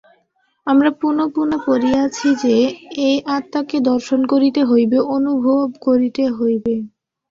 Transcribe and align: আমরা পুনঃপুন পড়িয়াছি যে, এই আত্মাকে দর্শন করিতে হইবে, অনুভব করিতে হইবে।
আমরা 0.67 0.89
পুনঃপুন 0.99 1.49
পড়িয়াছি 1.65 2.27
যে, 2.43 2.55
এই 3.05 3.17
আত্মাকে 3.35 3.77
দর্শন 3.89 4.21
করিতে 4.25 4.61
হইবে, 4.63 4.97
অনুভব 5.15 5.65
করিতে 5.85 6.23
হইবে। 6.37 6.75